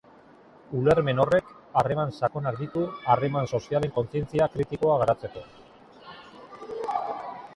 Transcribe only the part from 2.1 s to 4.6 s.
sakonak ditu harreman sozialen kontzientzia